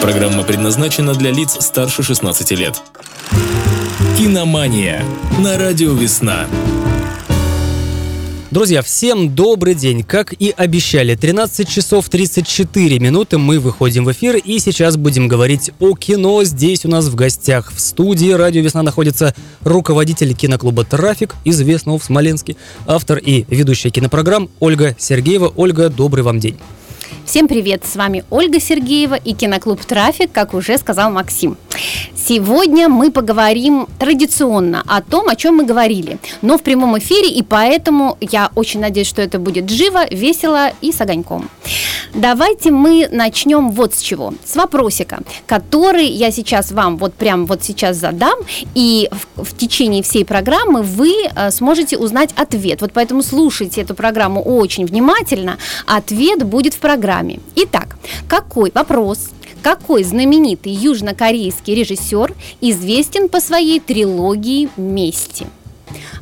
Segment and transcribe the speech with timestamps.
[0.00, 2.80] Программа предназначена для лиц старше 16 лет.
[4.16, 5.04] Киномания
[5.38, 6.46] на радио «Весна».
[8.50, 10.02] Друзья, всем добрый день.
[10.02, 15.70] Как и обещали, 13 часов 34 минуты мы выходим в эфир и сейчас будем говорить
[15.78, 16.42] о кино.
[16.44, 22.04] Здесь у нас в гостях в студии «Радио Весна» находится руководитель киноклуба «Трафик», известного в
[22.04, 22.56] Смоленске,
[22.86, 25.52] автор и ведущая кинопрограмм Ольга Сергеева.
[25.54, 26.58] Ольга, добрый вам день.
[27.24, 27.84] Всем привет!
[27.84, 31.56] С вами Ольга Сергеева и киноклуб «Трафик», как уже сказал Максим.
[32.14, 37.42] Сегодня мы поговорим традиционно о том, о чем мы говорили, но в прямом эфире, и
[37.42, 41.48] поэтому я очень надеюсь, что это будет живо, весело и с огоньком.
[42.14, 44.34] Давайте мы начнем вот с чего.
[44.44, 48.38] С вопросика, который я сейчас вам вот прям вот сейчас задам,
[48.74, 52.80] и в, в течение всей программы вы э, сможете узнать ответ.
[52.80, 55.58] Вот поэтому слушайте эту программу очень внимательно.
[55.86, 56.99] Ответ будет в программе.
[57.56, 57.96] Итак,
[58.28, 59.30] какой вопрос
[59.62, 65.46] какой знаменитый южнокорейский режиссер известен по своей трилогии «Мести»?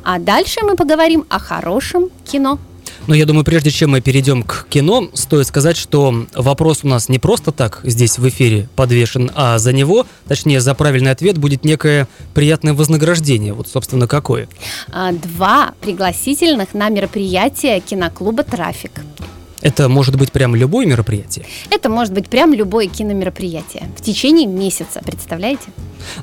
[0.03, 2.59] А дальше мы поговорим о хорошем кино.
[3.07, 7.09] Но я думаю, прежде чем мы перейдем к кино, стоит сказать, что вопрос у нас
[7.09, 11.63] не просто так здесь в эфире подвешен, а за него, точнее, за правильный ответ будет
[11.63, 13.53] некое приятное вознаграждение.
[13.53, 14.47] Вот, собственно, какое?
[14.91, 18.91] А, два пригласительных на мероприятие киноклуба «Трафик».
[19.61, 21.45] Это может быть прям любое мероприятие?
[21.69, 25.67] Это может быть прям любое киномероприятие в течение месяца, представляете?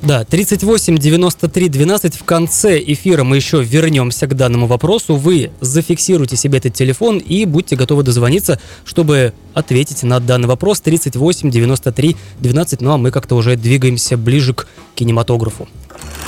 [0.01, 5.15] Да, 38 93 12 в конце эфира мы еще вернемся к данному вопросу.
[5.15, 11.51] Вы зафиксируйте себе этот телефон и будьте готовы дозвониться, чтобы ответить на данный вопрос 38
[11.51, 12.81] 93 12.
[12.81, 15.67] Ну а мы как-то уже двигаемся ближе к кинематографу.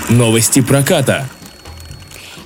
[0.10, 1.30] Новости проката.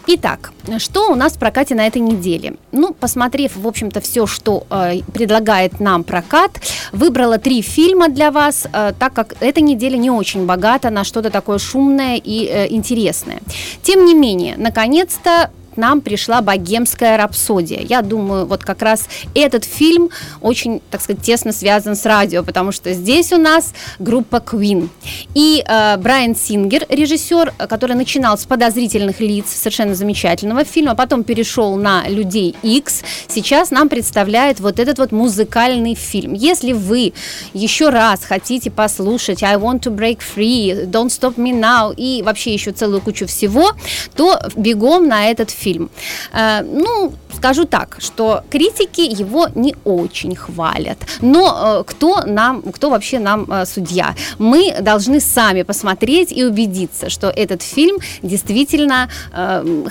[0.05, 2.55] Итак, что у нас в прокате на этой неделе?
[2.73, 6.51] Ну, посмотрев, в общем-то, все, что э, предлагает нам прокат,
[6.91, 11.29] выбрала три фильма для вас, э, так как эта неделя не очень богата на что-то
[11.29, 13.39] такое шумное и э, интересное.
[13.81, 17.81] Тем не менее, наконец-то нам пришла «Богемская рапсодия».
[17.81, 20.09] Я думаю, вот как раз этот фильм
[20.41, 24.89] очень, так сказать, тесно связан с радио, потому что здесь у нас группа Queen.
[25.33, 31.75] И э, Брайан Сингер, режиссер, который начинал с подозрительных лиц, совершенно замечательного фильма, потом перешел
[31.75, 36.33] на «Людей X», сейчас нам представляет вот этот вот музыкальный фильм.
[36.33, 37.13] Если вы
[37.53, 42.53] еще раз хотите послушать «I want to break free», «Don't stop me now» и вообще
[42.53, 43.71] еще целую кучу всего,
[44.15, 45.89] то бегом на этот фильм фильм.
[46.33, 50.97] Э, ну, скажу так, что критики его не очень хвалят.
[51.19, 54.15] Но э, кто нам, кто вообще нам э, судья?
[54.39, 59.09] Мы должны сами посмотреть и убедиться, что этот фильм действительно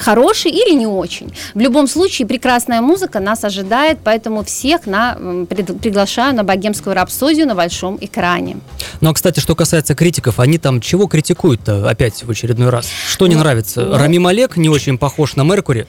[0.00, 1.32] хороший или не очень.
[1.54, 5.14] В любом случае, прекрасная музыка нас ожидает, поэтому всех на,
[5.46, 8.56] приглашаю на богемскую рапсодию на большом экране.
[9.00, 12.86] Ну, а, кстати, что касается критиков, они там чего критикуют-то опять в очередной раз?
[13.08, 13.82] Что не ну, нравится?
[13.82, 15.86] Ну, Рами Малек не очень похож на Меркури?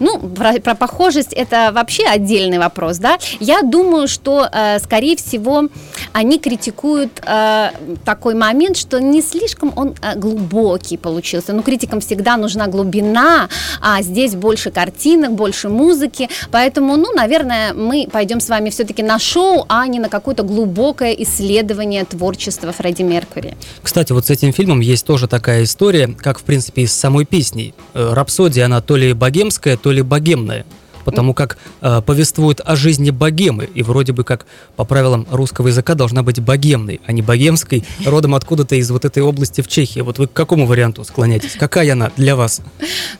[0.00, 3.18] Ну, про, про похожесть это вообще отдельный вопрос, да.
[3.40, 5.68] Я думаю, что, э, скорее всего,
[6.12, 7.70] они критикуют э,
[8.04, 11.52] такой момент, что не слишком он э, глубокий получился.
[11.52, 13.48] Ну, критикам всегда нужна глубина,
[13.80, 16.28] а здесь больше картинок, больше музыки.
[16.52, 21.12] Поэтому, ну, наверное, мы пойдем с вами все-таки на шоу, а не на какое-то глубокое
[21.12, 23.56] исследование творчества Фредди Меркури.
[23.82, 27.24] Кстати, вот с этим фильмом есть тоже такая история, как, в принципе, и с самой
[27.24, 27.74] песней.
[27.94, 30.64] Рапсодия, она то ли богемская, то ли богемная
[31.04, 35.94] потому как э, повествует о жизни богемы, и вроде бы как по правилам русского языка
[35.94, 40.00] должна быть богемной, а не богемской, родом откуда-то из вот этой области в Чехии.
[40.00, 41.52] Вот вы к какому варианту склоняетесь?
[41.52, 42.62] Какая она для вас?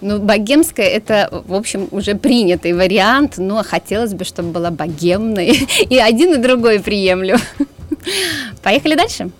[0.00, 5.98] Ну, богемская– это, в общем, уже принятый вариант, но хотелось бы, чтобы была богемной, и
[5.98, 7.38] один, и другой приемлю.
[8.62, 9.30] Поехали дальше.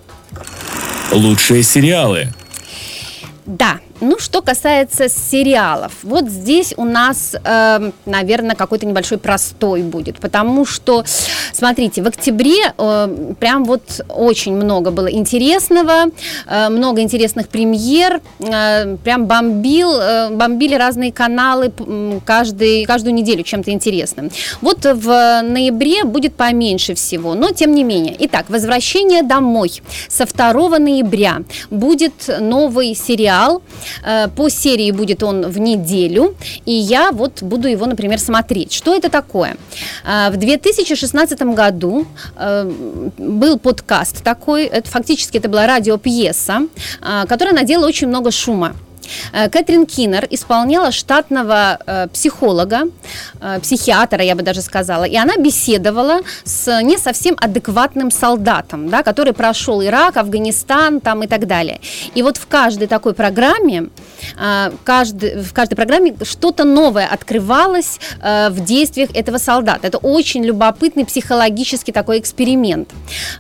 [1.13, 2.29] Лучшие сериалы.
[3.47, 9.83] Да, ну, что касается сериалов, вот здесь у нас, э, эм, наверное, какой-то небольшой простой
[9.83, 11.05] будет, потому что,
[11.55, 16.11] смотрите, в октябре э, прям вот очень много было интересного,
[16.47, 21.73] э, много интересных премьер, э, прям бомбил, э, бомбили разные каналы
[22.25, 24.31] каждый, каждую неделю чем-то интересным.
[24.61, 28.15] Вот в ноябре будет поменьше всего, но тем не менее.
[28.19, 33.63] Итак, «Возвращение домой» со 2 ноября будет новый сериал,
[34.03, 36.35] Э, по серии будет он в неделю,
[36.67, 38.73] и я вот буду его, например, смотреть.
[38.73, 39.57] Что это такое?
[40.05, 42.07] Э, в 2016 году
[42.37, 42.71] э,
[43.19, 46.69] был подкаст такой, это фактически это была радиопьеса,
[47.29, 48.75] которая надела очень много шума.
[49.33, 52.83] Э, Кэтрин Киннер исполняла штатного э, психолога,
[53.41, 59.03] э, психиатра, я бы даже сказала, и она беседовала с не совсем адекватным солдатом, да,
[59.03, 61.81] который прошел Ирак, Афганистан там и так далее.
[62.15, 63.89] И вот в каждой такой программе,
[64.41, 69.87] э, каждый, в каждой программе что-то новое открывалось э, в действиях этого солдата.
[69.87, 72.91] Это очень любопытный психологический такой эксперимент.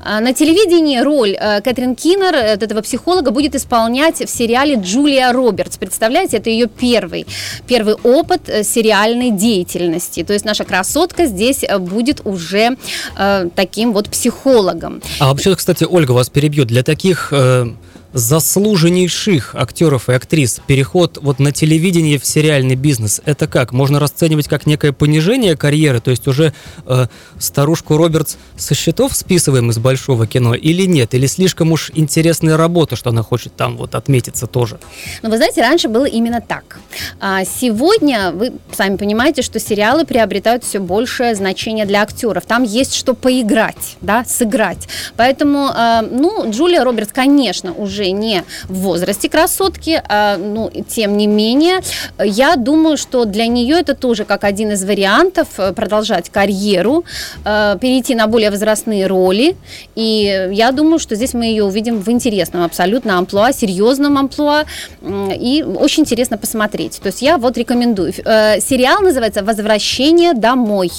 [0.04, 5.32] Э, на телевидении роль э, Кэтрин Киннер, э, этого психолога, будет исполнять в сериале Джулия
[5.32, 5.53] Робертс.
[5.78, 7.26] Представляете, это ее первый,
[7.66, 10.24] первый опыт э, сериальной деятельности.
[10.24, 12.76] То есть наша красотка здесь э, будет уже
[13.16, 15.02] э, таким вот психологом.
[15.18, 16.68] А вообще, кстати, Ольга вас перебьет.
[16.68, 17.66] Для таких э,
[18.14, 23.72] заслуженнейших актеров и актрис переход вот на телевидение в сериальный бизнес, это как?
[23.72, 26.54] Можно расценивать как некое понижение карьеры, то есть уже
[26.86, 27.06] э,
[27.40, 31.12] старушку Робертс со счетов списываем из большого кино или нет?
[31.14, 34.78] Или слишком уж интересная работа, что она хочет там вот отметиться тоже?
[35.22, 36.78] Но вы знаете, раньше было именно так.
[37.20, 42.46] А сегодня вы сами понимаете, что сериалы приобретают все большее значение для актеров.
[42.46, 44.86] Там есть что поиграть, да, сыграть.
[45.16, 51.26] Поэтому, э, ну, Джулия Робертс, конечно, уже не в возрасте красотки, а, ну, тем не
[51.26, 51.80] менее,
[52.18, 57.04] я думаю, что для нее это тоже как один из вариантов э, продолжать карьеру,
[57.44, 59.56] э, перейти на более возрастные роли.
[59.94, 64.64] И я думаю, что здесь мы ее увидим в интересном абсолютно амплуа, серьезном амплуа.
[65.02, 67.00] И очень интересно посмотреть.
[67.00, 68.12] То есть я вот рекомендую.
[68.24, 70.90] Э, Сериал называется «Возвращение домой».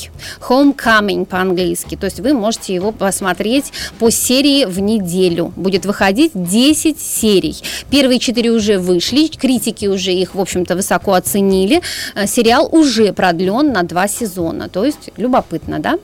[0.47, 1.95] Homecoming по-английски.
[1.95, 5.53] То есть вы можете его посмотреть по серии в неделю.
[5.55, 7.55] Будет выходить 10 серий.
[7.89, 11.81] Первые четыре уже вышли, критики уже их, в общем-то, высоко оценили.
[12.15, 14.69] Э, Сериал уже продлен на два сезона.
[14.69, 15.97] То есть любопытно, да?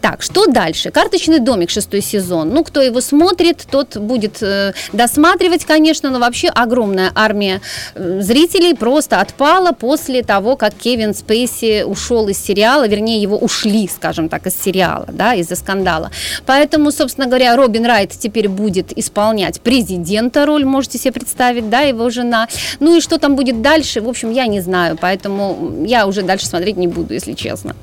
[0.00, 0.90] Так, что дальше?
[0.90, 2.50] Карточный домик, шестой сезон.
[2.50, 7.60] Ну, кто его смотрит, тот будет э, досматривать, конечно, но вообще огромная армия
[7.94, 13.88] э, зрителей просто отпала после того, как Кевин Спейси ушел из сериала, вернее, его ушли,
[13.88, 16.10] скажем так, из сериала, да, из-за скандала.
[16.46, 22.10] Поэтому, собственно говоря, Робин Райт теперь будет исполнять президента роль, можете себе представить, да, его
[22.10, 22.48] жена.
[22.80, 26.46] Ну и что там будет дальше, в общем, я не знаю, поэтому я уже дальше
[26.46, 27.74] смотреть не буду, если честно.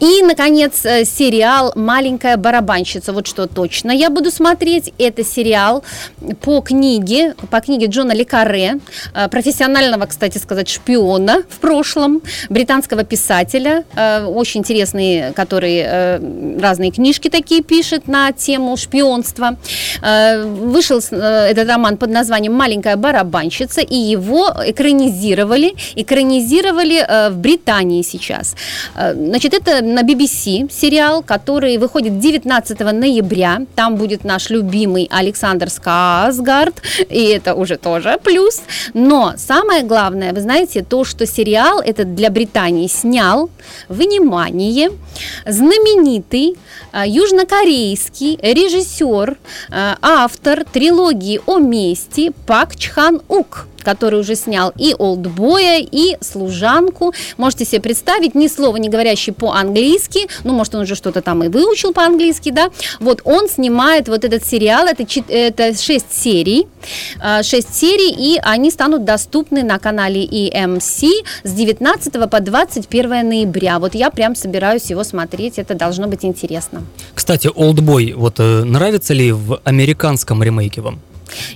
[0.00, 3.12] И, наконец, э, сериал «Маленькая барабанщица».
[3.12, 4.92] Вот что точно я буду смотреть.
[4.98, 5.84] Это сериал
[6.40, 8.78] по книге, по книге Джона Лекаре,
[9.14, 17.28] э, профессионального, кстати сказать, шпиона в прошлом, британского писателя, э, очень интересный, который разные книжки
[17.28, 19.56] такие пишет на тему шпионства.
[20.02, 28.54] Вышел этот роман под названием «Маленькая барабанщица», и его экранизировали, экранизировали в Британии сейчас.
[29.30, 33.60] Значит, это на BBC сериал, который выходит 19 ноября.
[33.76, 38.60] Там будет наш любимый Александр Сказгард, и это уже тоже плюс.
[38.92, 43.50] Но самое главное, вы знаете, то, что сериал этот для Британии снял,
[43.88, 44.90] внимание,
[45.46, 46.56] знаменитый
[46.92, 49.38] э, южнокорейский режиссер,
[49.70, 57.12] э, автор трилогии о мести Пак Чхан Ук который уже снял и «Олдбоя», и «Служанку».
[57.36, 61.48] Можете себе представить, ни слова не говорящий по-английски, ну, может, он уже что-то там и
[61.48, 66.66] выучил по-английски, да, вот он снимает вот этот сериал, это, это 6 серий,
[67.22, 71.08] э, 6 серий, и они станут доступны на канале EMC
[71.44, 73.78] с 19 по 21 ноября.
[73.78, 76.82] Вот я прям собираюсь его смотреть, это должно быть интересно.
[77.14, 81.00] Кстати, «Олдбой» вот э, нравится ли в американском ремейке вам?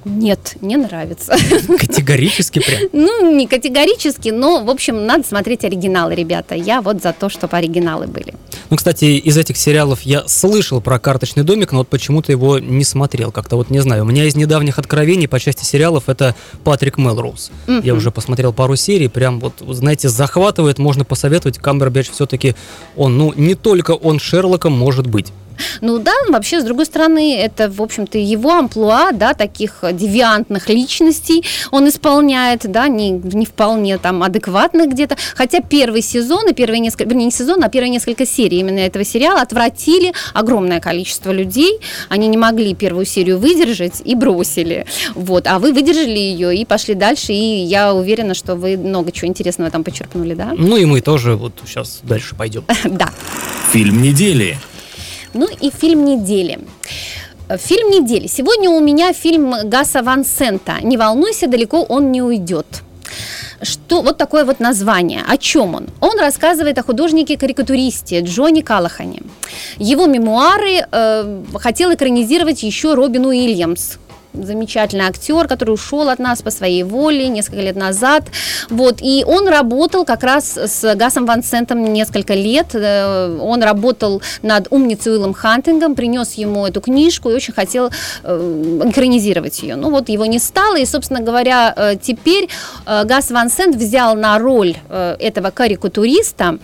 [0.05, 1.37] Нет, не нравится.
[1.79, 2.81] Категорически прям.
[2.93, 6.55] Ну, не категорически, но, в общем, надо смотреть оригиналы, ребята.
[6.55, 8.35] Я вот за то, чтобы оригиналы были.
[8.71, 12.85] Ну, кстати, из этих сериалов я слышал про «Карточный домик», но вот почему-то его не
[12.85, 13.31] смотрел.
[13.33, 14.05] Как-то вот не знаю.
[14.05, 17.51] У меня из недавних откровений по части сериалов это Патрик Мелроуз.
[17.67, 21.59] Я уже посмотрел пару серий, прям вот, знаете, захватывает, можно посоветовать.
[21.59, 22.55] Камбербэтч все-таки
[22.97, 25.33] он, ну, не только он Шерлоком может быть.
[25.81, 31.45] Ну да, вообще, с другой стороны, это, в общем-то, его амплуа, да, таких девиантных личностей
[31.71, 35.17] он исполняет, да, не, не вполне там адекватных где-то.
[35.35, 39.05] Хотя первый сезон и первые несколько, вернее, не сезон, а первые несколько серий именно этого
[39.05, 41.81] сериала отвратили огромное количество людей.
[42.09, 44.87] Они не могли первую серию выдержать и бросили.
[45.15, 49.29] Вот, а вы выдержали ее и пошли дальше, и я уверена, что вы много чего
[49.29, 50.53] интересного там почерпнули, да?
[50.57, 52.65] Ну и мы тоже вот сейчас дальше пойдем.
[52.85, 53.11] Да.
[53.73, 54.57] Фильм недели.
[55.35, 56.59] Ну и фильм недели.
[57.49, 58.29] Э, Фильм недели.
[58.29, 60.77] Сегодня у меня фильм Гаса Ван Сента.
[60.83, 62.67] Не волнуйся, далеко он не уйдет.
[63.63, 65.23] Что вот такое вот название?
[65.27, 65.87] О чем он?
[66.01, 69.23] Он рассказывает о художнике-карикатуристе Джонни Калахане.
[69.79, 73.97] Его мемуары э, хотел экранизировать еще Робин Уильямс.
[74.35, 78.25] Замечательный актер, который ушел от нас по своей воле несколько лет назад.
[78.69, 82.75] Вот, и он работал как раз с Гасом Ван Сентом несколько лет.
[82.75, 87.91] Э, он работал над «Умницей Уиллом Хантингом», принес ему эту книжку и очень хотел
[88.23, 89.77] э, экранизировать ее.
[89.77, 92.49] Ну вот его не стало, и, собственно говоря, э, теперь
[92.87, 96.59] Гас Ван Сент взял на роль этого карикатуриста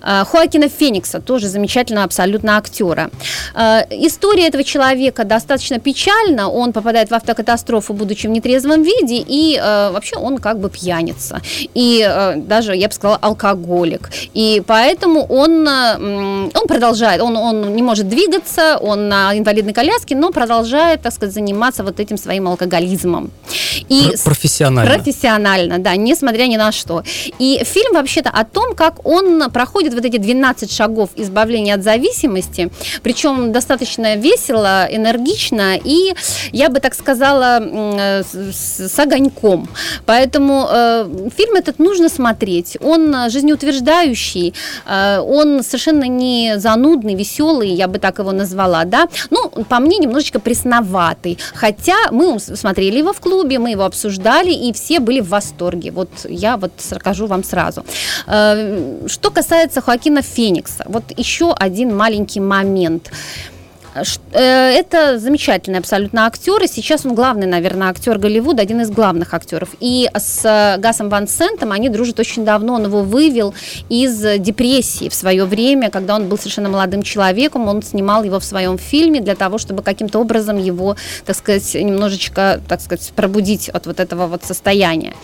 [0.00, 3.10] Хоакина Феникса, тоже замечательного абсолютно актера.
[3.54, 10.16] История этого человека достаточно печальна, он попадает в автокатастрофу, будучи в нетрезвом виде, и вообще
[10.16, 11.40] он как бы пьяница,
[11.74, 14.10] и даже, я бы сказала, алкоголик.
[14.34, 20.30] И поэтому он, он продолжает, он, он не может двигаться, он на инвалидной коляске, но
[20.30, 23.30] продолжает, так сказать, заниматься вот этим своим алкоголизмом.
[23.88, 24.94] И профессионально.
[24.94, 27.02] Профессионально, да, несмотря ни на что.
[27.38, 32.70] И фильм вообще-то о том, как он проходит вот эти 12 шагов избавления от зависимости,
[33.02, 36.14] причем достаточно весело, энергично и,
[36.52, 39.68] я бы так сказала, с, с огоньком.
[40.06, 42.76] Поэтому э, фильм этот нужно смотреть.
[42.80, 44.54] Он жизнеутверждающий,
[44.86, 49.08] э, он совершенно не занудный, веселый, я бы так его назвала, да.
[49.30, 51.38] Ну, по мне, немножечко пресноватый.
[51.54, 55.90] Хотя мы смотрели его в клубе, мы его обсуждали, и все были в восторге.
[55.90, 57.84] Вот я вот скажу вам сразу.
[58.26, 63.10] Э, что касается Хоакина Феникса, вот еще один маленький момент.
[63.10, 63.53] Э,
[64.32, 69.70] это замечательный абсолютно актер, и сейчас он главный, наверное, актер Голливуда, один из главных актеров.
[69.80, 73.54] И с э, Гасом Ван Сентом они дружат очень давно, он его вывел
[73.88, 78.44] из депрессии в свое время, когда он был совершенно молодым человеком, он снимал его в
[78.44, 83.86] своем фильме для того, чтобы каким-то образом его, так сказать, немножечко, так сказать, пробудить от
[83.86, 85.14] вот этого вот состояния.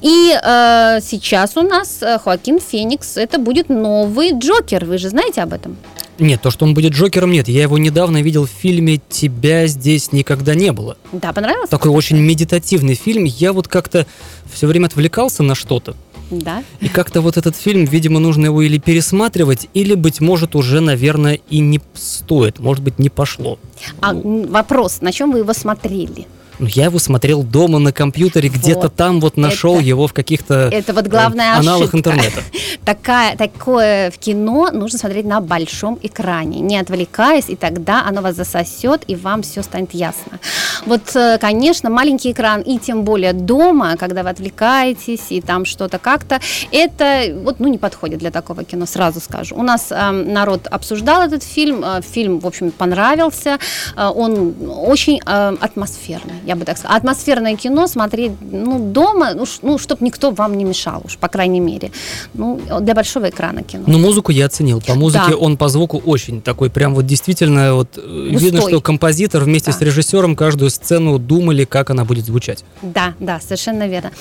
[0.00, 5.42] И э, сейчас у нас э, Хоакин Феникс, это будет новый Джокер, вы же знаете
[5.42, 5.76] об этом?
[6.18, 7.48] Нет, то, что он будет Джокером, нет.
[7.48, 10.96] Я его недавно видел в фильме «Тебя здесь никогда не было».
[11.12, 11.70] Да, понравился?
[11.70, 13.24] Такой очень медитативный фильм.
[13.24, 14.06] Я вот как-то
[14.52, 15.96] все время отвлекался на что-то.
[16.30, 16.62] Да.
[16.80, 21.40] И как-то вот этот фильм, видимо, нужно его или пересматривать, или, быть может, уже, наверное,
[21.50, 22.58] и не стоит.
[22.60, 23.58] Может быть, не пошло.
[24.00, 26.26] А вопрос, на чем вы его смотрели?
[26.58, 28.58] Ну, я его смотрел дома на компьютере, вот.
[28.58, 32.10] где-то там вот нашел это, его в каких-то это вот главная э, аналогах ошибка.
[32.10, 32.42] интернета.
[32.84, 38.36] Такая, такое в кино нужно смотреть на большом экране, не отвлекаясь, и тогда оно вас
[38.36, 40.38] засосет, и вам все станет ясно.
[40.86, 45.98] Вот, э, конечно, маленький экран, и тем более дома, когда вы отвлекаетесь, и там что-то
[45.98, 46.40] как-то,
[46.72, 49.56] это вот, ну, не подходит для такого кино, сразу скажу.
[49.56, 53.58] У нас э, народ обсуждал этот фильм, э, фильм, в общем, понравился,
[53.96, 56.96] э, он очень э, атмосферный я бы так сказала.
[56.96, 61.60] Атмосферное кино смотреть ну, дома, ну, ну чтобы никто вам не мешал уж, по крайней
[61.60, 61.90] мере.
[62.34, 63.84] Ну, для большого экрана кино.
[63.86, 64.80] Но музыку я оценил.
[64.80, 65.36] По музыке да.
[65.36, 68.38] он по звуку очень такой, прям вот действительно, вот э, Густой.
[68.38, 69.78] видно, что композитор вместе да.
[69.78, 72.64] с режиссером каждую сцену думали, как она будет звучать.
[72.82, 74.12] Да, да, совершенно верно.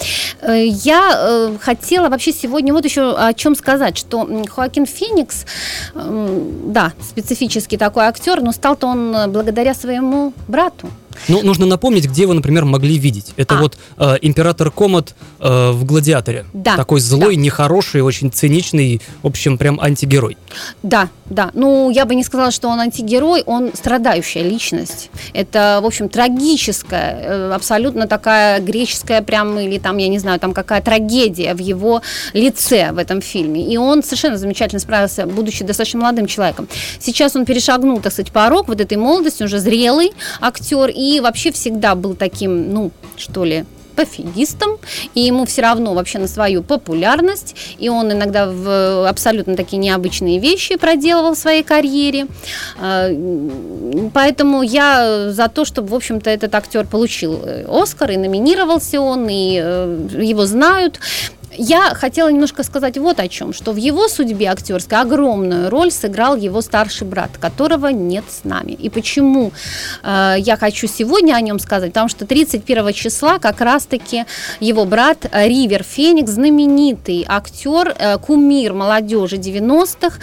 [0.42, 5.46] Э, я э, хотела вообще сегодня вот еще о чем сказать, что Хоакин Феникс,
[5.94, 10.90] да, специфический такой актер, но стал-то он благодаря своему брату.
[11.28, 13.34] Ну, нужно напомнить, где вы, например, могли видеть.
[13.38, 13.62] Это а.
[13.62, 16.46] вот э, император Комод э, в «Гладиаторе».
[16.54, 16.76] Да.
[16.76, 17.42] Такой злой, да.
[17.42, 20.38] нехороший, очень циничный, в общем, прям антигерой.
[20.84, 21.52] Да, да.
[21.54, 25.10] Ну, я бы не сказала, что он антигерой, он страдающая личность.
[25.34, 30.54] Это, в общем, трагическая, э, абсолютно такая греческая прям, или там, я не знаю, там
[30.54, 32.02] какая трагедия в его
[32.34, 33.66] лице в этом фильме.
[33.66, 36.68] И он совершенно замечательно справился, будучи достаточно молодым человеком.
[37.00, 41.96] Сейчас он перешагнул, так сказать, порог вот этой молодости, уже зрелый актер, и вообще всегда
[41.96, 44.78] был таким, ну, что ли, пофигистом,
[45.14, 50.40] и ему все равно вообще на свою популярность, и он иногда в абсолютно такие необычные
[50.40, 52.28] вещи проделывал в своей карьере.
[52.80, 53.10] А,
[54.14, 59.28] поэтому я за то, чтобы, в общем-то, этот актер получил э, Оскар, и номинировался он,
[59.30, 61.00] и э, его знают.
[61.58, 66.36] Я хотела немножко сказать вот о чем, что в его судьбе актерской огромную роль сыграл
[66.36, 68.72] его старший брат, которого нет с нами.
[68.72, 69.52] И почему
[70.04, 71.92] э, я хочу сегодня о нем сказать?
[71.92, 74.26] Потому что 31 числа как раз-таки
[74.60, 80.18] его брат Ривер Феникс, знаменитый актер, э, кумир молодежи 90-х,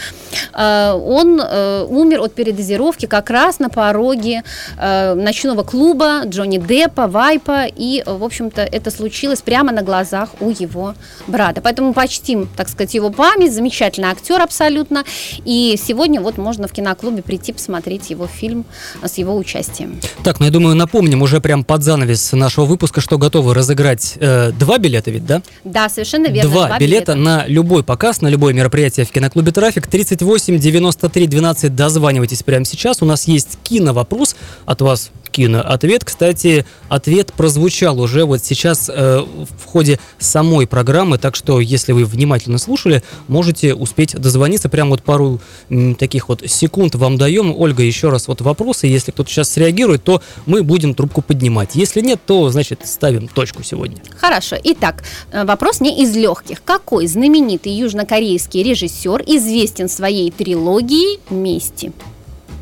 [0.52, 4.42] э, он э, умер от передозировки как раз на пороге
[4.78, 10.50] э, ночного клуба Джонни Деппа, Вайпа, и, в общем-то, это случилось прямо на глазах у
[10.50, 10.94] его
[11.26, 11.60] брата.
[11.60, 13.54] Поэтому почтим, так сказать, его память.
[13.54, 15.04] Замечательный актер абсолютно.
[15.44, 18.64] И сегодня вот можно в киноклубе прийти посмотреть его фильм
[19.02, 20.00] с его участием.
[20.22, 24.52] Так, ну я думаю, напомним уже прям под занавес нашего выпуска, что готовы разыграть э,
[24.52, 25.42] два билета ведь, да?
[25.64, 26.50] Да, совершенно верно.
[26.50, 29.86] Два, два билета, билета на любой показ, на любое мероприятие в киноклубе «Трафик».
[29.86, 33.02] 38 93 12 дозванивайтесь прямо сейчас.
[33.02, 34.36] У нас есть киновопрос
[34.66, 36.04] от вас киноответ.
[36.04, 42.04] Кстати, ответ прозвучал уже вот сейчас э, в ходе самой программы, так что если вы
[42.04, 44.68] внимательно слушали, можете успеть дозвониться.
[44.68, 47.54] Прям вот пару м, таких вот секунд вам даем.
[47.56, 48.86] Ольга, еще раз вот вопросы.
[48.86, 51.74] Если кто-то сейчас среагирует, то мы будем трубку поднимать.
[51.74, 53.98] Если нет, то, значит, ставим точку сегодня.
[54.16, 54.56] Хорошо.
[54.62, 56.62] Итак, э, вопрос не из легких.
[56.64, 61.92] Какой знаменитый южнокорейский режиссер известен своей трилогией «Мести»?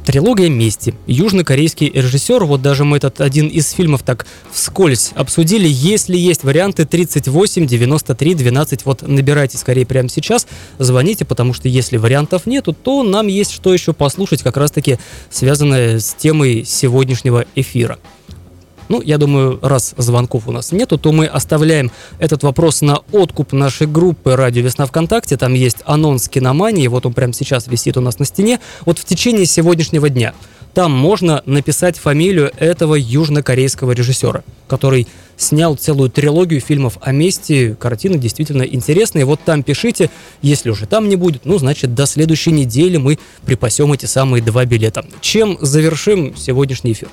[0.08, 0.94] Трилогия «Мести».
[1.06, 5.68] Южнокорейский режиссер, вот даже мы этот один из фильмов так вскользь обсудили.
[5.68, 10.46] Если есть варианты 38, 93, 12, вот набирайте скорее прямо сейчас,
[10.78, 14.96] звоните, потому что если вариантов нету, то нам есть что еще послушать, как раз-таки
[15.28, 17.98] связанное с темой сегодняшнего эфира.
[18.88, 23.52] Ну, я думаю, раз звонков у нас нету, то мы оставляем этот вопрос на откуп
[23.52, 25.36] нашей группы «Радио Весна ВКонтакте».
[25.36, 28.60] Там есть анонс киномании, вот он прямо сейчас висит у нас на стене.
[28.84, 30.34] Вот в течение сегодняшнего дня
[30.74, 37.76] там можно написать фамилию этого южнокорейского режиссера, который снял целую трилогию фильмов о мести.
[37.78, 39.24] Картины действительно интересные.
[39.24, 40.10] Вот там пишите.
[40.42, 44.64] Если уже там не будет, ну, значит, до следующей недели мы припасем эти самые два
[44.64, 45.04] билета.
[45.20, 47.08] Чем завершим сегодняшний эфир?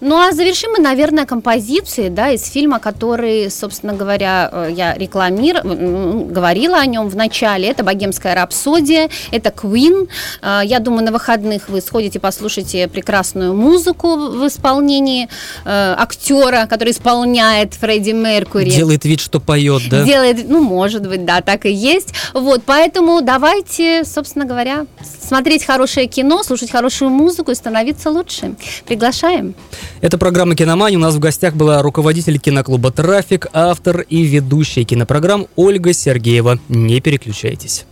[0.00, 6.24] Ну а завершим мы, наверное, композицией, да, из фильма, который, собственно говоря, э, я рекламировала,
[6.24, 7.68] говорила о нем в начале.
[7.68, 10.08] Это «Богемская рапсодия», это Queen.
[10.40, 15.28] Э, я думаю, на выходных вы сходите, послушайте прекрасную музыку в исполнении
[15.64, 18.70] э, актера, который исполняет Фредди Меркури.
[18.70, 20.04] Делает вид, что поет, да?
[20.04, 22.14] Делает, ну, может быть, да, так и есть.
[22.34, 24.86] Вот, поэтому давайте, собственно говоря,
[25.28, 28.54] смотреть хорошее кино, слушать хорошую музыку и становиться лучше.
[28.86, 29.54] Приглашаем.
[30.00, 30.98] Это программа «Киномания».
[30.98, 36.58] У нас в гостях была руководитель киноклуба «Трафик», автор и ведущая кинопрограмм Ольга Сергеева.
[36.68, 37.84] Не переключайтесь.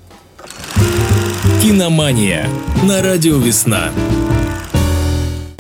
[1.63, 2.49] Киномания
[2.85, 3.91] на радио «Весна».